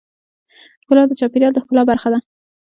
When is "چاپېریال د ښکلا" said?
1.19-1.83